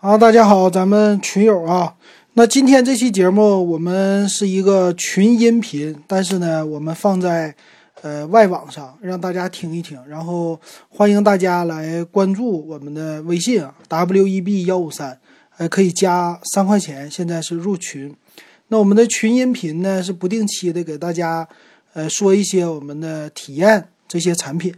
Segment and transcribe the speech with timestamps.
[0.00, 1.92] 好，大家好，咱们群友啊，
[2.34, 7.52] 那今天这期节目我们是一个群音频，但是呢，我们放在
[8.02, 15.18] 呃外网上让大家听一听，然后欢迎大家来关注我们的微信啊，w e b 幺五三，
[15.50, 18.14] 还可以加三块钱，现在是入群。
[18.68, 21.48] 那我们的群音频呢是不定期的给大家
[21.94, 24.72] 呃说一些我们的体验这些产品。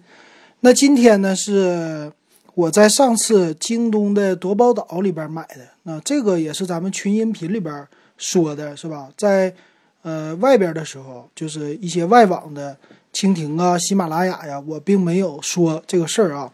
[0.61, 2.11] 那今天呢是。
[2.55, 7.86] 我在上次京东的夺宝岛里边买的，那这个也是咱们群音频里边
[8.18, 9.08] 说的，是吧？
[9.17, 9.54] 在
[10.03, 12.77] 呃外边的时候，就是一些外网的
[13.13, 16.53] 蜻蜓啊、喜马拉雅呀，我并没有说这个事儿啊。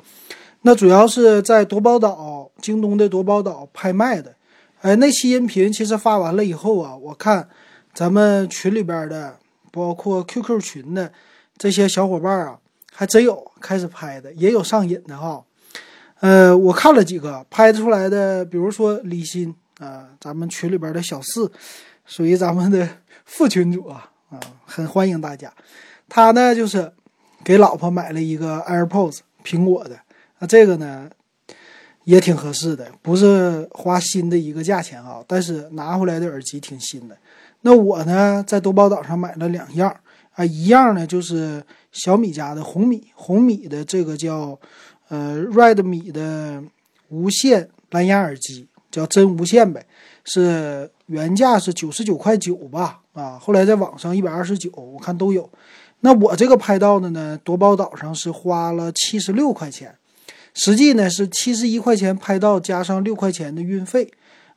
[0.62, 4.34] 那主要是在夺宝岛、京东的夺宝岛拍卖的。
[4.82, 7.48] 哎，那期音频其实发完了以后啊，我看
[7.94, 9.36] 咱们群里边的，
[9.72, 11.10] 包括 QQ 群的
[11.56, 12.58] 这些小伙伴啊，
[12.92, 15.42] 还真有开始拍的，也有上瘾的哈。
[16.20, 21.52] 呃，我看了几个拍出来的，比如说李欣啊，咱们群里边的小四，
[22.06, 22.88] 属于咱们的
[23.26, 25.52] 副群主啊，啊，很欢迎大家。
[26.08, 26.90] 他呢就是
[27.44, 29.96] 给老婆买了一个 AirPods 苹果的，
[30.38, 31.10] 啊，这个呢
[32.04, 37.14] 也挺合适的，不是花新的一个价钱啊，但是拿回来的耳机挺新的。
[37.60, 39.94] 那我呢在多宝岛上买了两样
[40.32, 44.58] 啊，一样呢就是小米家的红米，红米的这个叫。
[45.08, 46.62] 呃，Redmi 的
[47.08, 49.86] 无线蓝牙耳机叫真无线呗，
[50.24, 53.00] 是原价是九十九块九吧？
[53.12, 55.48] 啊，后来在网上一百二十九，我看都有。
[56.00, 59.94] 那我这个拍到的呢，夺宝岛上是花了七十六块钱，
[60.54, 64.10] 实际呢是七十一块钱拍到加上六块钱的运费。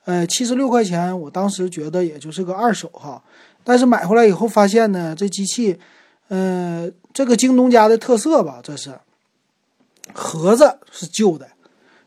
[0.05, 3.21] 呃，七十六块钱，我当时觉得也就是个二手哈，
[3.63, 5.77] 但是买回来以后发现呢，这机器，
[6.29, 8.91] 呃，这个京东家的特色吧，这是。
[10.13, 11.47] 盒子是旧的，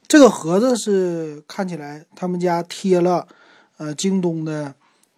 [0.06, 3.26] 这个盒子是看起来他们家贴了，
[3.76, 4.74] 呃，京东的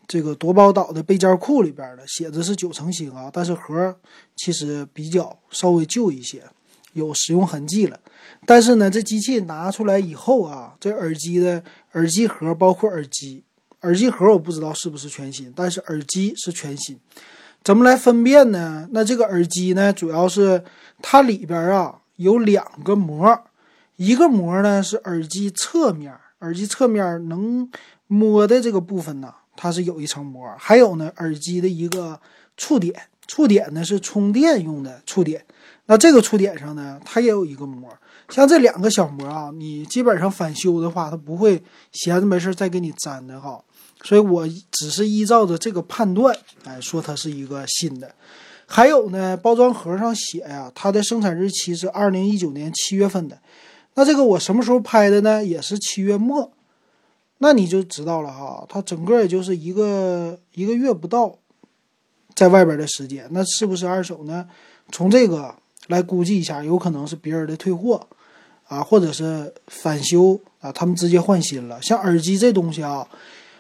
[0.07, 3.97] 这个夺宝岛的背件库里边的，写的是九成新啊，但是盒
[4.37, 6.45] 其实比较稍微旧一些，
[6.93, 7.99] 有使用痕迹了。
[8.47, 13.43] 但是呢，这机器拿出来以后啊，这耳机的耳机盒包括耳机，
[13.81, 16.99] 耳机盒我不知道是不是全新，但是耳机是全新。
[17.65, 18.87] 怎么来分辨呢？
[18.93, 20.63] 那这个耳机呢，主要是
[21.03, 21.99] 它里边啊。
[22.17, 23.45] 有两个膜，
[23.97, 27.69] 一个膜呢是耳机侧面，耳机侧面能
[28.07, 30.55] 摸的这个部分呢，它是有一层膜。
[30.59, 32.21] 还有呢，耳机的一个
[32.57, 32.95] 触点，
[33.27, 35.45] 触点呢是充电用的触点。
[35.87, 37.91] 那这个触点上呢，它也有一个膜。
[38.31, 43.63] 像这两个小膜啊，你基本上返修的话，它不会闲着没事再给你粘的哈。
[44.03, 48.15] 所以我只是依照着这个判断，哎，说它是一个新的。
[48.67, 53.39] 还有呢，包装盒上写呀，它的生产日期是二零一九年七月份的。
[53.95, 55.45] 那这个我什么时候拍的呢？
[55.45, 56.51] 也是七月末。
[57.39, 61.37] 那你就知道了哈，它整个也就是一个一个月不到，
[62.35, 64.49] 在外边的时间，那是不是二手呢？
[64.91, 65.55] 从这个
[65.89, 68.07] 来估计一下，有可能是别人的退货
[68.67, 71.83] 啊，或者是返修啊，他们直接换新了。
[71.83, 73.07] 像耳机这东西啊，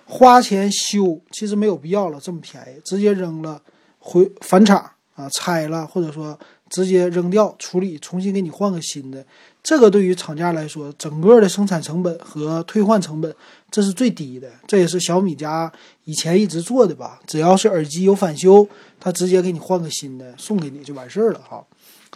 [0.06, 3.60] 花钱修其实没有必要了，这么便宜，直接扔了
[3.98, 4.93] 回返厂。
[5.14, 6.38] 啊，拆了或者说
[6.69, 9.25] 直接扔掉处理，重新给你换个新的，
[9.62, 13.34] 这个对于厂家来说，整个的生产成本和退换成本
[13.70, 14.50] 这是最低的。
[14.66, 15.72] 这也是小米家
[16.04, 17.20] 以前一直做的吧？
[17.26, 18.66] 只要是耳机有返修，
[18.98, 21.64] 他直接给你换个新的送给你就完事儿了哈。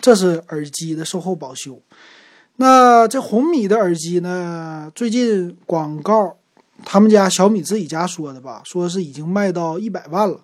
[0.00, 1.80] 这是耳机的售后保修。
[2.56, 4.91] 那这红米的耳机呢？
[4.92, 6.36] 最近广告，
[6.84, 10.41] 他们家小米自己家说的吧，说是已经卖到一百万了。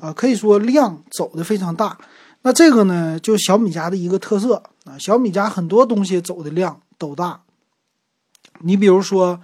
[0.00, 1.98] 啊，可以说量走的非常大，
[2.40, 4.96] 那这个呢，就小米家的一个特色啊。
[4.98, 7.42] 小米家很多东西走的量都大。
[8.60, 9.38] 你比如说，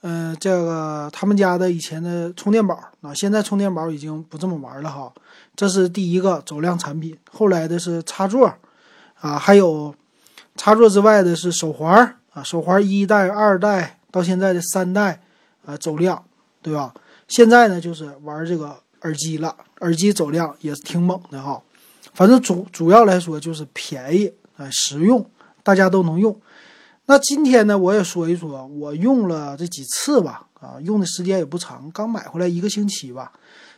[0.00, 5.12] 呃，这个他们家的以前的充电宝啊，现在充电宝已经不这么玩了哈。
[5.56, 8.54] 这是第一个走量产品，后来的是插座
[9.20, 9.92] 啊，还有
[10.54, 15.20] 插座之外的是手环啊，手环一代、二代到现在的三代
[15.66, 16.24] 啊，走量，
[16.62, 16.94] 对吧？
[17.26, 18.78] 现在呢，就是玩这个。
[19.02, 21.60] 耳机了，耳机走量也是挺猛的哈。
[22.14, 25.24] 反正主主要来说就是便宜啊，实用，
[25.62, 26.40] 大家都能用。
[27.06, 33.32] 那今天呢，我也说一说，我用了这几次吧，啊，用的时间也不长，刚买回来一个星期吧。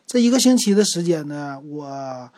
[0.07, 2.29] 这一个星期的时间呢，我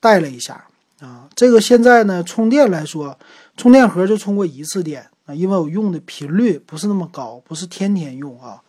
[0.00, 0.66] 带了一下
[1.00, 1.28] 啊。
[1.34, 3.18] 这个现在呢，充电来说，
[3.56, 8.60] 充电盒就充过一次电啊，因为我用的频率不是那么高，不是天天用啊。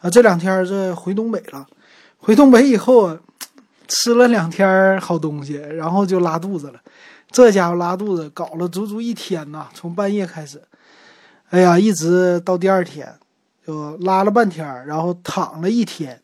[0.00, 1.66] 啊，这两天这回东北了。
[2.18, 3.18] 回东北以后，
[3.94, 6.80] 吃了两天好东西，然后就拉肚子了。
[7.30, 10.60] 这家伙拉肚子搞了足足一天呐，从半夜开始，
[11.50, 13.14] 哎呀，一直到第二天，
[13.64, 16.20] 就拉了半天，然后躺了一天，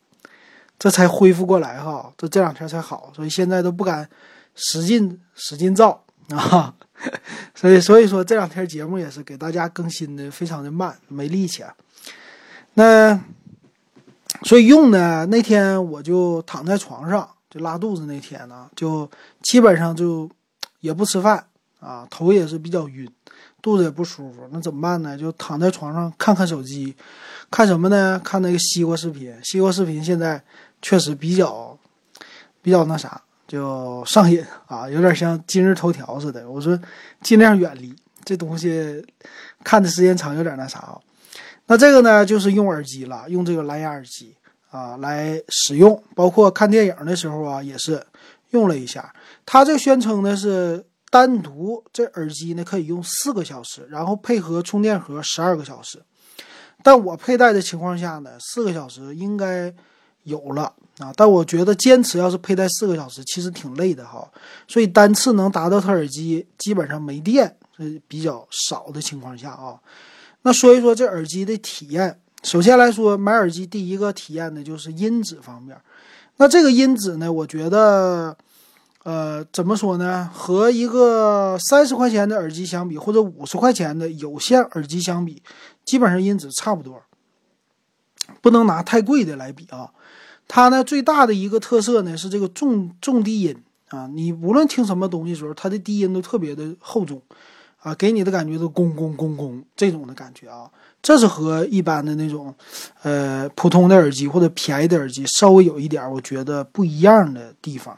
[0.77, 2.11] 这才恢复过来哈。
[2.17, 4.09] 这这两天才好，所以现在都不敢
[4.53, 6.73] 使劲使劲造啊。
[7.55, 11.73] 所以所以说这两天节目也是给大家更新的非常的慢，没力气啊。
[12.73, 13.19] 那
[14.43, 19.07] 所以用呢，那天我就躺在床上，就拉肚子那天呢，就
[19.43, 20.27] 基本上就
[20.79, 21.45] 也不吃饭
[21.79, 23.07] 啊，头也是比较晕。
[23.61, 25.15] 肚子也不舒服，那怎么办呢？
[25.15, 26.95] 就躺在床上看看手机，
[27.51, 28.19] 看什么呢？
[28.23, 29.31] 看那个西瓜视频。
[29.43, 30.41] 西瓜视频现在
[30.81, 31.77] 确实比较
[32.63, 36.49] 比较那啥，就上瘾啊，有点像今日头条似的。
[36.49, 36.79] 我说
[37.21, 39.05] 尽量远离这东西，
[39.63, 40.97] 看的时间长有点那啥。
[41.67, 44.35] 那这个呢，就是用耳机了，用这个蓝牙耳机
[44.71, 48.03] 啊来使用，包括看电影的时候啊，也是
[48.49, 49.13] 用了一下。
[49.45, 50.83] 它这宣称的是。
[51.11, 56.01] 单独这耳机呢可以用四个小时，然后配合充电盒十二个小时。
[56.81, 59.73] 但我佩戴的情况下呢，四个小时应该
[60.23, 61.11] 有了啊。
[61.17, 64.25] 但我觉得坚持要是佩戴四个小时，其实挺累的哈。
[64.69, 69.77] 所以单次能达到它耳机基本上没电是比较少的情况下啊。
[70.43, 72.21] 那说一说这耳机的体验。
[72.43, 75.77] 首先来说，买耳机第一个体验的就是音质方面。
[76.37, 78.37] 那这个音质呢，我觉得。
[79.03, 80.29] 呃，怎么说呢？
[80.31, 85.41] 和一个三十块钱的耳机相比，或者五十块钱的有线耳机相比，
[85.83, 87.01] 基本上音质差不多。
[88.41, 89.89] 不能拿太贵的来比啊。
[90.47, 97.19] 它呢最大的一个特色呢是这个重重低音啊，你无论听什么东西的时候，它的低音都特别的厚重
[97.81, 100.69] 啊，给你的感觉都公公公公这种的感觉啊。
[101.01, 102.53] 这是和一般的那种
[103.01, 107.97] 呃普通的耳机或者便宜的耳机稍微有一点我觉得不一样的地方。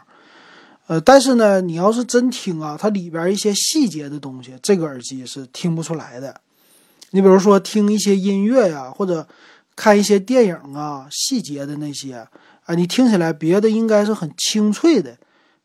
[0.87, 6.39] 呃，但是呢，你要是真听啊，它里边一些细节的东西，这个耳机是听不出来的。
[7.11, 9.27] 你比如说听一些音乐呀，或者
[9.75, 12.27] 看一些电影啊，细节的那些
[12.65, 15.17] 啊，你听起来别的应该是很清脆的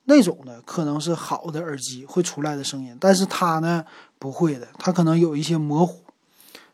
[0.09, 2.97] 那种的，可能是好的耳机会出来的声音。
[2.99, 3.85] 但是它呢
[4.19, 6.01] 不会的，它可能有一些模糊，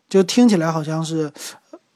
[0.09, 1.33] 就听起来好像是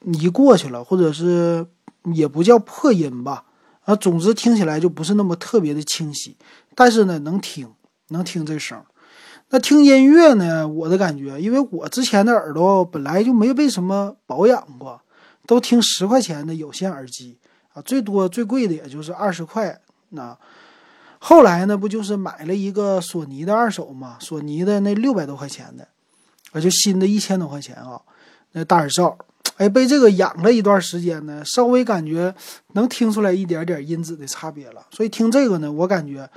[0.03, 1.65] 一过去了，或者是
[2.13, 3.45] 也不叫破音吧。
[3.85, 6.35] 啊，总之听起来就不是那么特别的清晰，
[6.75, 7.73] 但是呢，能听，
[8.09, 8.83] 能听这声。
[9.49, 15.01] 那听音乐呢，我的感觉，因为我之前的耳朵本来就没被什么保养过，
[15.47, 17.39] 都听十块钱的有线耳机
[17.73, 19.79] 啊，最多最贵的也就是二十块。
[20.09, 20.37] 那
[21.19, 25.87] 后来呢，不就是买了一个索尼的二手嘛，索尼的那六百多块钱的，
[26.51, 28.01] 啊，就新的一千多块钱啊，
[28.53, 29.17] 那大耳罩。
[29.57, 32.33] 哎，被这个养了一段时间呢，稍微感觉
[32.75, 34.85] 能听出来一点点音质的差别了。
[34.89, 36.29] 所以听这个呢，我感觉，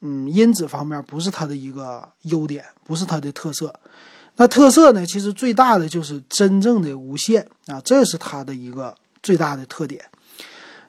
[0.00, 3.72] 嗯，音质方面不是它的一个优点，不是它的特色。
[4.34, 8.92] 那特色呢，其实最大的就是真正的无线啊，这是它的一个
[9.22, 10.04] 最大的特点。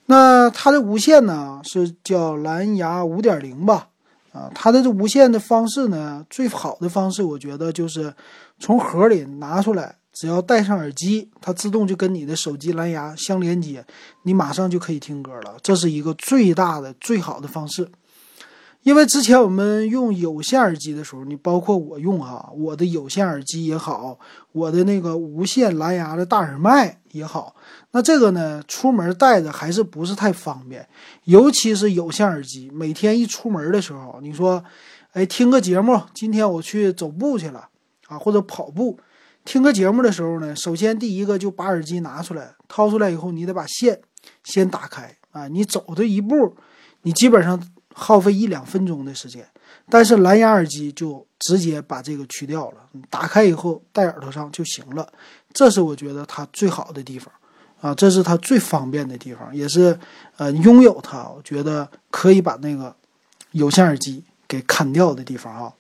[0.08, 3.90] 那它的无线呢，是叫蓝牙五点零吧？
[4.32, 8.14] 啊，它的这无线的方式呢，最好的方式，我觉得就是
[8.60, 9.96] 从盒里拿出来。
[10.14, 13.86] 只要戴上耳机，它自动就跟你的手机蓝牙相连接，
[14.24, 15.58] 你马上就可以听歌了。
[15.62, 17.90] 这是一个最大的、最好的方式。
[18.86, 24.20] 因为之前我们用有线耳机的时候，你包括我用哈，我的有线耳机也好，
[24.52, 27.56] 我的那个无线蓝牙的大耳麦也好，
[27.94, 30.88] 那这个呢，出门带着还是不是太方便。
[31.24, 34.64] 尤其是有线耳机，每天一出门的时候，你说，
[35.14, 37.70] 哎，听个节目，今天我去走步去了
[38.06, 39.00] 啊，或者跑步。
[39.46, 44.00] 听个节目的时候呢，首先第一个就把耳机拿出来，掏出来以后，你得把线
[44.44, 45.48] 先打开啊。
[45.48, 46.56] 你走的一步，
[47.02, 47.60] 你基本上
[47.98, 49.48] 耗费一两分钟的时间。
[49.90, 52.78] 但是蓝牙耳机就直接把这个去掉了，
[53.10, 55.08] 打开以后戴耳朵上就行了。
[55.54, 57.32] 这是我觉得它最好的地方
[57.82, 59.98] 啊，这是它最方便的地方，也是
[60.38, 62.96] 呃拥有它，我觉得可以把那个
[63.52, 65.74] 有线耳机给砍掉的地方啊。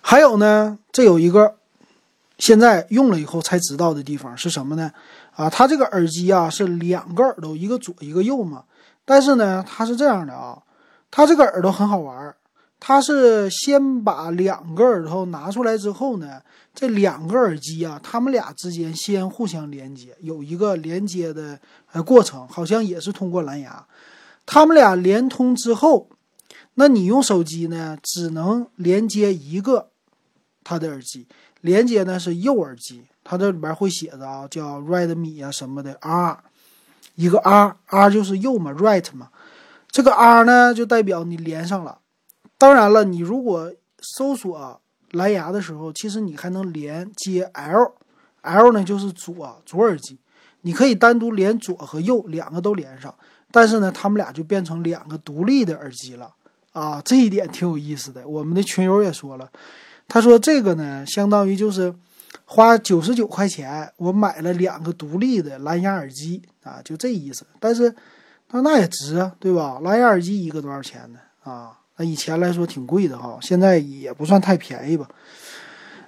[0.00, 1.56] 还有呢，这有一个。
[2.38, 4.90] 现在用了以后才知道的地方是什么呢？
[5.36, 8.64] 啊，它这个耳机啊是两个耳朵，一个左一个右嘛。
[9.10, 10.56] 但是呢，它是这样的啊，
[11.10, 12.36] 它这个耳朵很好玩儿，
[12.78, 16.40] 它是先把两个耳朵拿出来之后呢，
[16.72, 21.58] 这两个耳机啊，它们俩之间先互相连接，有一个连接的
[21.90, 23.84] 呃过程，好像也是通过蓝牙。
[24.46, 26.08] 它们俩连通之后，
[26.74, 29.88] 那你用手机呢，只能连接一个
[30.62, 31.26] 它的耳机。
[31.62, 36.38] 连接呢是右耳机，它这里边会写着啊，叫 Redmi 啊什么的 R，
[37.14, 39.28] 一个 R，R 就是右嘛，Right 嘛，
[39.90, 41.98] 这个 R 呢就代表你连上了。
[42.56, 44.80] 当然了，你如果搜索
[45.12, 50.18] 蓝牙的时候，其实你还能连接 L，，L 呢就是左左耳机，
[50.62, 53.14] 你可以单独连左和右两个都连上，
[53.50, 56.34] 但是呢，他们俩就变成两个独立的耳机了。
[56.72, 58.28] 啊，这一点挺有意思的。
[58.28, 59.50] 我们的群友也说了，
[60.06, 61.92] 他说这个呢，相当于就是
[62.44, 67.46] 花九十九块钱，我买了两个独立的蓝牙耳机啊，就这意思。
[67.58, 67.94] 但是
[68.50, 69.78] 那那也值啊，对吧？
[69.82, 71.20] 蓝牙耳机一个多少钱呢？
[71.44, 75.08] 啊，那以前来说挺贵的哈，现在也不算太便宜吧。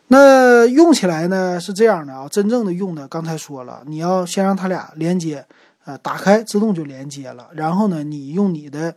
[0.08, 5.46] 那用起来呢是这样的啊，真正的用的，刚才说了，你要先让它俩连接，
[5.84, 7.48] 呃，打开自动就连接了。
[7.54, 8.94] 然后呢，你用你的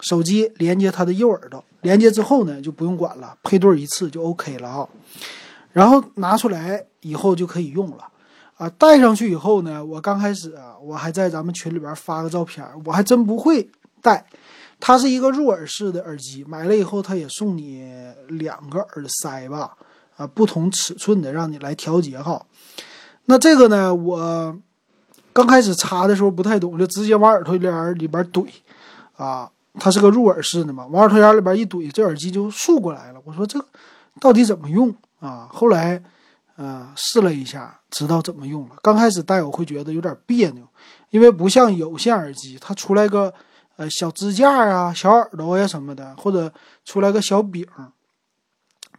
[0.00, 4.88] 手机连接它的右耳朵，连接之后呢就不用管了，配对一次就 OK 了啊。
[5.76, 8.08] 然后拿出来以后就可以用了
[8.56, 8.66] 啊。
[8.78, 14.24] 戴上去以后呢，我刚开始啊，我还在咱们群里边发个照片，我还真不会戴。
[14.80, 17.86] 它是一个入耳式的耳机，买了以后它也送你
[18.28, 19.76] 两个耳塞吧。
[20.16, 22.42] 啊，不同尺寸的让你来调节哈。
[23.26, 24.56] 那这个呢，我
[25.34, 28.46] 刚开始插的时候不太懂，就直接往耳朵眼里边怼
[29.14, 29.50] 啊。
[29.78, 33.20] 它是个入耳式的嘛，往耳朵眼里边一怼，这耳机就竖过来了。
[33.26, 33.62] 我说这
[34.18, 34.94] 到底怎么用
[35.26, 35.48] 啊？
[35.50, 36.02] 后来
[36.56, 38.76] 呃试了一下，知道怎么用了。
[38.82, 40.66] 刚开始戴我会觉得有点别扭，
[41.10, 43.32] 因为不像有线耳机，它出来个
[43.76, 46.52] 呃小支架啊、小耳朵呀什么的，或者
[46.84, 47.66] 出来个小柄。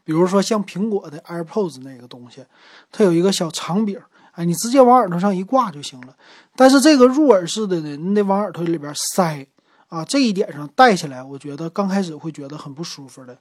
[0.04, 2.46] 比如说像苹果的 AirPods 那个东西，
[2.92, 4.00] 它有一个小长柄，
[4.32, 6.16] 哎，你直接往耳朵上一挂就行了。
[6.56, 9.46] 但是这个入耳式的呢，你得往耳朵里边塞
[9.90, 10.06] 啊。
[10.06, 13.38] 这一点上戴起来，我觉得刚开始会觉得很不舒服的，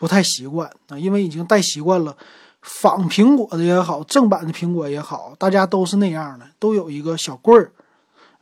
[0.00, 2.16] 不太习惯啊，因为已经戴习惯了。
[2.62, 7.72] 仿苹果的也好，正版的苹果也好，大家都是那样的，都有一个小棍儿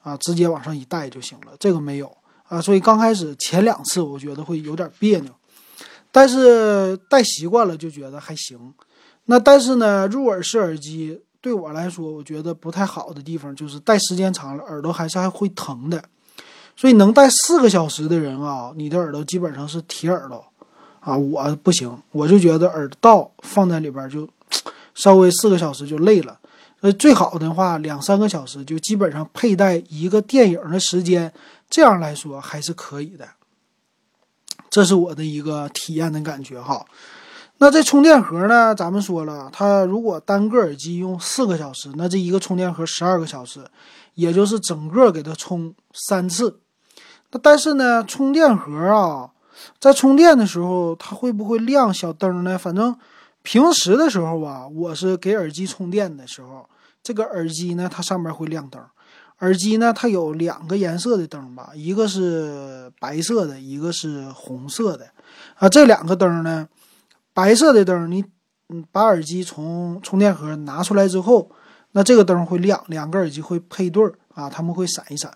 [0.03, 1.53] 啊，直接往上一戴就行了。
[1.61, 2.11] 这个没有
[2.49, 5.33] 啊，所以刚开始前两次我觉得会有点别扭。
[6.11, 8.75] 但是戴习惯了就觉得还行，
[9.27, 16.03] 那但是呢，入耳式耳机对我来说，我觉得不太好的地方就是戴时间长了，耳朵还是还会疼的。
[16.75, 20.45] 所以能戴四个小时的人啊，你的耳朵基本上是铁耳朵
[21.01, 24.29] 啊，我不行，我就觉得耳道放在里边就
[24.95, 26.39] 稍微四个小时就累了。
[26.81, 31.33] 呃，最好的话两三个小时就基本上佩戴一个电影的时间，
[31.69, 33.29] 这样来说还是可以的。
[34.71, 36.85] 这是我的一个体验的感觉哈，
[37.57, 38.75] 那这充电盒呢？
[38.75, 43.65] 咱们说了，它如果单个耳机用四个小时，那这一个充电盒十二个小时，
[44.15, 46.61] 也就是整个给它充三次。
[47.33, 49.31] 那但是呢，充电盒啊，
[49.79, 52.59] 在充电的时候它会不会亮小灯呢？
[52.59, 52.97] 反正
[53.43, 56.69] 平时的时候吧，我是给耳机充电的时候，
[57.03, 58.83] 这个耳机呢，它上面会亮灯。
[59.41, 65.07] 耳机呢，它有两个颜色的灯吧，一个是白色的，一个是红色的，
[65.55, 66.69] 啊，这两个灯呢，
[67.33, 68.25] 白色的灯，你
[68.91, 71.53] 把耳机从充电盒拿出来之后，
[71.93, 75.33] 那这个灯会亮，两个耳机会配对儿啊，它们会闪一闪，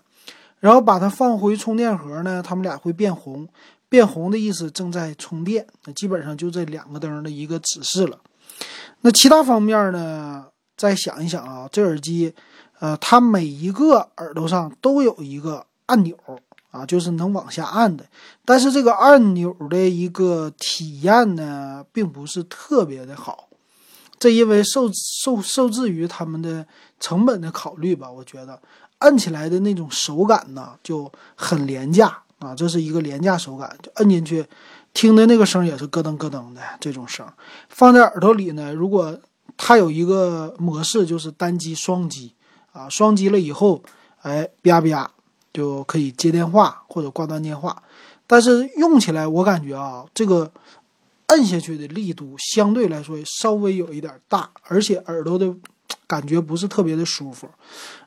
[0.59, 3.47] 然后把它放回充电盒呢，它们俩会变红，
[3.93, 8.19] 变红的意思正在充电，那基本上就这两个灯的一个指示了。
[9.01, 12.33] 那其他方面呢，再想一想啊，这耳机。
[12.79, 16.17] 呃，它每一个耳朵上都有一个按钮
[16.71, 18.03] 啊，就是能往下按的。
[18.43, 23.47] 但是这个按钮的一个体验呢，并不是特别的好。
[24.17, 26.65] 这因为受受受制于他们的
[26.99, 28.59] 成本的考虑吧，我觉得
[28.97, 34.45] 按起来的那种手感呢就很廉价啊，这是一个廉价手感，就摁进去
[34.93, 37.25] 听的那个声也是咯噔咯噔的这种声。
[37.69, 39.17] 放在耳朵里呢，如果
[39.55, 42.33] 它有一个模式，就是单击、双击。
[42.73, 43.83] 啊，双击了以后，
[44.23, 45.11] 哎，吧吧
[45.53, 47.83] 就可以接电话或者挂断电话。
[48.25, 50.51] 但是用起来，我感觉啊，这个
[51.27, 55.53] 摁下去的力度相对来说稍微有一点大，而且耳朵的
[56.07, 57.49] 感觉不是特别的舒服。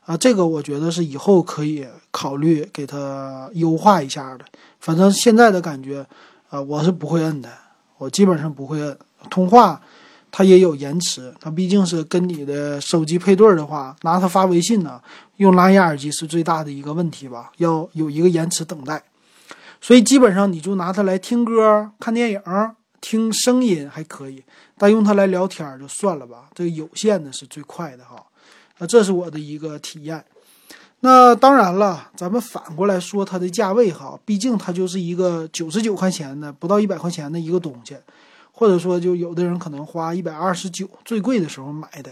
[0.05, 4.45] 啊，这个我觉得是以后可以考虑给它优化一下的。
[4.79, 6.05] 反正现在的感觉，
[6.49, 7.49] 啊，我是不会摁的，
[7.97, 8.97] 我基本上不会摁
[9.29, 9.81] 通话。
[10.29, 15.01] 它也有延迟，它毕竟是跟你的手机配对的话，拿它发微信呢，
[15.37, 19.01] 用蓝牙耳机是最大的一个问题吧，要有一个延迟等待，
[19.79, 22.39] 所以基本上你就拿它来听歌、看电影、
[23.01, 24.43] 听声音还可以，
[24.77, 28.23] 但用它来聊天就算了吧，这个有线的是最快的哈，
[28.79, 30.23] 那这是我的一个体验。
[30.99, 37.95] 那当然了，咱们反过来说它的价位哈，毕竟它就是一个九十九块钱的，不到一百块钱的一个东西。
[38.51, 42.09] 或者说，就有的人可能花一百二十九，最贵的时候买的。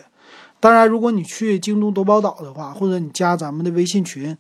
[0.60, 4.38] 当然，如果你去京东多宝岛的话，或者你加咱们的微信群，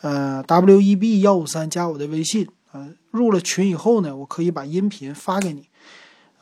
[0.00, 5.68] 呃，W E B 幺五三加我的微信，呃，入了群以后呢，我可以把音频发给你，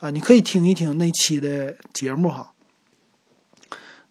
[0.03, 2.51] 啊，你可以听一听那期的节目哈。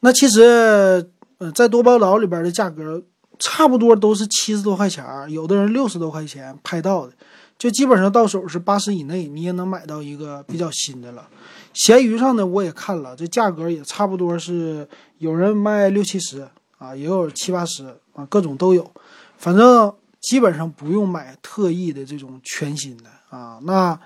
[0.01, 1.07] 那其实，
[1.37, 3.03] 呃，在多宝岛里边的价格
[3.39, 7.13] 差不多都是七十多块钱，有的人六十多块钱拍到的，
[7.59, 11.29] 就基本上到手是八十以内，你也能买到一个比较新的了。
[11.75, 17.85] 闲鱼上呢，我也看了，这价格也差不多是有人卖六七十啊，也有七八十
[18.15, 18.91] 啊，各种都有，
[19.37, 23.59] 反正基本上不用买特意的这种全新的啊。
[23.65, 24.01] 那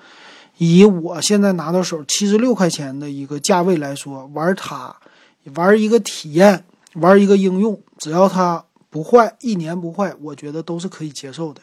[0.58, 4.94] 以我现在拿到手七十六块钱的一个价位来说，玩它，
[5.54, 11.60] 玩一个体验，玩一个应用，只要它不坏，一年不坏，我觉得都是可以接受的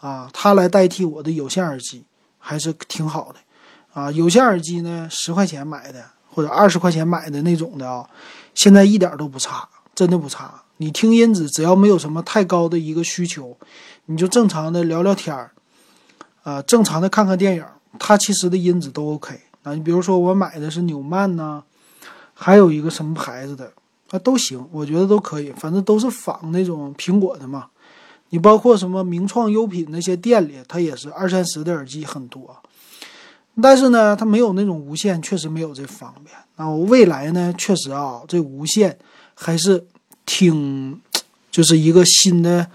[0.00, 0.30] 啊。
[0.32, 2.04] 它来代替我的有线耳机，
[2.38, 3.38] 还是挺好的。
[3.92, 8.08] 啊，有线耳机呢，十块钱买的或者二十块钱买的那种的啊，
[8.54, 10.62] 现在一点都不差，真的不差。
[10.78, 13.56] 你听音质，只要没有什么太高的一个需求，
[14.06, 15.50] 你就正常的聊聊天儿，
[16.42, 17.64] 啊，正常的看看电影，
[17.98, 19.40] 它其实的音质都 OK。
[19.62, 21.62] 啊，你比如说我买的是纽曼呐，
[22.34, 23.72] 还有一个什么牌子的，
[24.10, 27.66] 啊，都行，我觉得都可以，反正都是仿那种苹果的嘛。
[28.30, 32.56] 你包括什么名创优品那些店里，它也是二三十的耳机很多。
[33.60, 36.34] 但是呢，它没有那种无线，确实没有这方便。
[36.56, 38.98] 那我未来呢，确实啊，这无线
[39.34, 39.86] 还是
[40.24, 40.98] 挺，
[41.50, 42.68] 就是一个新的、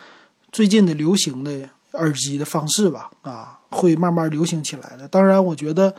[0.51, 3.09] 最近的流行的耳机的方式吧。
[3.23, 5.07] 啊，会慢慢流行起来的。
[5.07, 5.93] 当然，我觉得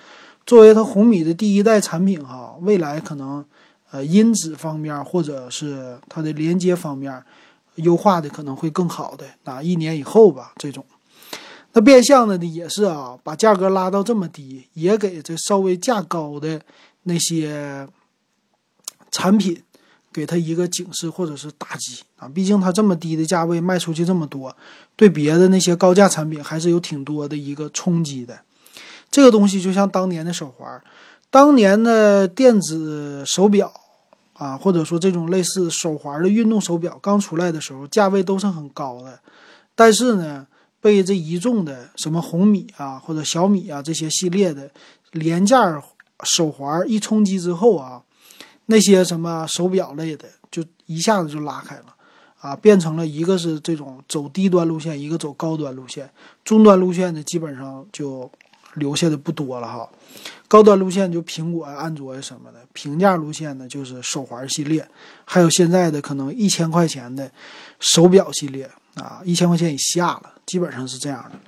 [0.46, 3.44] 作为它红米的第一代产品哈，未来可能
[3.90, 7.22] 呃音质方面或者是它的连接方面
[7.76, 9.26] 优化的可能会更好的。
[9.44, 10.84] 啊，一年以后吧，这种。
[11.75, 16.60] 那变相的呢，也是啊，把价格拉到这么低，也给这稍微价高的
[17.02, 17.87] 那些
[19.10, 19.62] 产品，
[20.12, 22.29] 给他一个警示或者是打击啊。
[22.29, 24.57] 毕竟它这么低的价位卖出去这么多，
[24.97, 28.41] 对别的那些高价产品还是有挺多的一个冲击的。
[29.11, 30.83] 这个东西就像当年的手环，
[31.31, 33.73] 当年的电子手表
[34.35, 39.21] 啊，或者说这种类似手环的运动手表刚出来的时候，价位都是很高的，
[39.75, 40.47] 但是呢。
[40.81, 44.71] 被这一众的什么红米啊或者小米啊这些系列的
[45.11, 45.83] 廉价
[46.23, 48.01] 手环一冲击之后啊，
[48.70, 51.94] 那些什么手表类的就一下子就拉开了
[52.40, 56.09] 啊，变成了一个是这种走低端路线，一个走高端路线，
[56.44, 58.31] 中端路线的基本上就
[58.74, 59.88] 留下的不多了哈，
[60.46, 64.87] 高端路线就苹果、安卓什么的，平价路线呢就是手环系列，
[65.24, 67.31] 还有现在的可能一千块钱的
[67.81, 70.35] 手表系列啊，一千块钱以下了。
[70.48, 71.38] 基本上是这样的，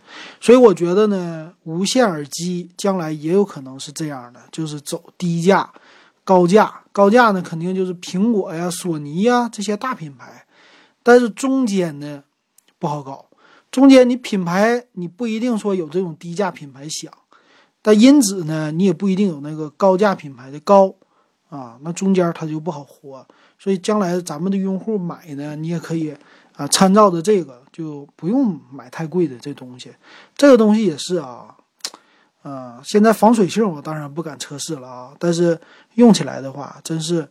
[0.42, 5.72] 所以我觉得呢，无线耳机将来也有可能是这样的，就是走低价、
[6.30, 6.72] 高价。
[6.92, 10.46] 高价呢，肯定就是苹果呀、索尼呀这些大品牌，
[11.02, 12.22] 但是中间呢
[12.78, 13.26] 不好搞。
[13.72, 17.10] 中间你品牌你不一定说有这种低价品牌响，
[17.82, 20.94] 但因此呢你也不一定有那个高价品牌的高
[21.48, 23.26] 啊，那中间它就不好活。
[23.58, 26.14] 所以将来咱们的用户买呢，你也可以。
[26.56, 29.90] 啊，参照着这个就不用买太贵的这东西，
[30.36, 31.56] 这个东西也是啊，
[32.42, 35.58] 呃，现在防水性我当然不敢测试了啊，但是
[35.94, 37.28] 用起来的话，真是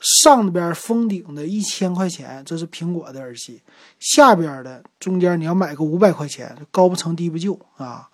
[0.00, 3.62] 上边封顶的一千块钱，这是苹果的耳机，
[3.98, 8.08] 下边的中间你要买个五百块钱，高不成低不就啊，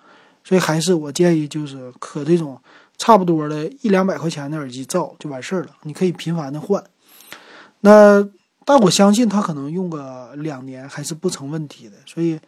[0.44, 2.60] 所以还是我建议就是可这种
[2.96, 6.82] 差不多的一两百块钱的耳机造就完事儿了，你可以频繁的换，
[7.80, 8.28] 那。
[8.64, 12.38] 但我相信它可能用个两年还是不成问题的，所以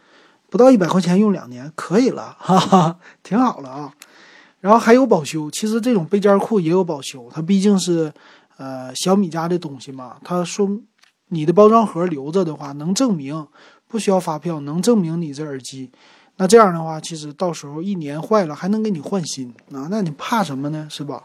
[0.51, 3.95] 不到一百块钱用两年可以了，哈哈，挺好了啊。
[4.59, 8.13] 然后还有保修，其实这种背肩裤也有保修，它毕竟是
[8.59, 10.17] 呃小米家的东西嘛。
[10.23, 10.69] 他说
[11.29, 13.47] 你的包装盒留着的话，能证明
[13.89, 15.91] 不需要发票，能证明你这耳机。
[16.37, 20.87] 那这样的话，其实到时候一年坏了还能给你换新啊，那你怕什么呢？
[20.91, 21.23] 是吧？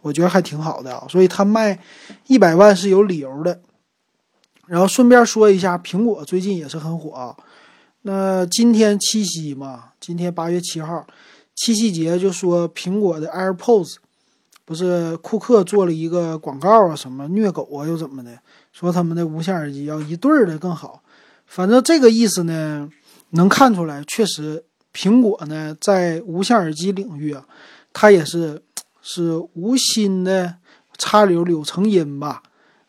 [0.00, 1.78] 我觉得还挺好的啊，所以它卖
[2.26, 3.60] 一百万是有理由的。
[4.66, 7.36] 然后顺便说一下，苹果最近也是很火啊。
[8.04, 11.06] 那今天七夕嘛，今天八月七号，
[11.54, 13.94] 七夕节就说苹果的 AirPods，
[14.64, 18.36] 不是库克做了一个广告啊，什么虐狗啊又怎么的，
[18.72, 21.00] 说他们的无线耳机要一对儿的更好。
[21.46, 22.90] 反正这个意思呢，
[23.30, 27.46] 能看出来，确实苹果呢在无线耳机领域啊，
[27.92, 28.60] 它也是
[29.00, 30.56] 是无心的
[30.98, 32.42] 插柳柳成荫吧。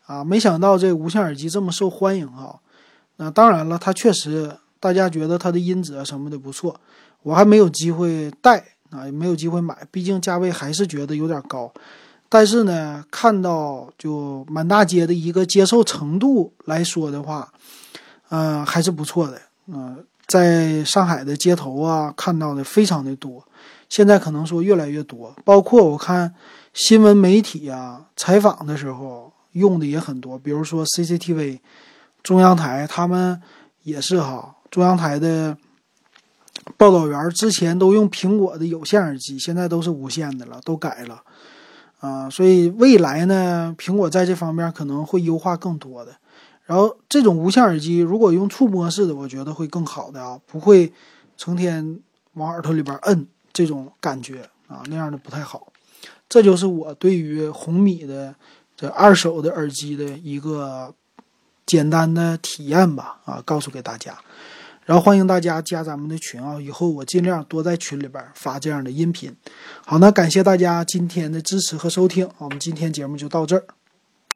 [0.06, 2.58] 啊，没想到这无线耳机这么受欢迎哈。
[3.16, 6.78] 那当然了，它确实大家觉得它的音质啊什么的不错。
[7.22, 11.72] 我还没有机会带啊，也没有机会买，毕竟价位还是觉得有点高。
[12.28, 17.50] 但是呢，看到就满大街的一个接受程度来说的话，
[18.28, 19.40] 嗯，还是不错的。
[19.68, 23.42] 嗯，在上海的街头啊，看到的非常的多。
[23.88, 26.34] 现在可能说越来越多，包括我看
[26.74, 29.32] 新闻媒体啊采访的时候。
[29.54, 31.60] 用的也很多，比如说 CCTV、
[32.24, 33.40] 中央台，他们
[33.84, 34.52] 也是哈。
[34.74, 35.56] 中央台的
[36.76, 41.22] 报道员之前都用苹果的有线耳机，现在都是无线的了，都改了
[42.00, 42.28] 啊。
[42.28, 46.16] 所以未来呢，苹果在这方面可能会优化更多的。
[46.64, 50.92] 然后这种无线耳机如果用触摸式的，我觉得会更好的啊，不会
[51.36, 52.00] 成天
[52.32, 55.72] 往耳朵里边摁这种感觉啊，那样的不太好。
[56.28, 58.34] 这就是我对于红米的
[58.76, 60.92] 这二手的耳机的一个
[61.64, 64.18] 简单的体验吧啊，告诉给大家。
[64.84, 69.34] 然后欢迎大家加咱们的群啊，以后我尽量多在群里边发这样的音频。
[69.86, 73.64] 好，那感谢大家今天的支持和收听，我们今天节目就到这儿。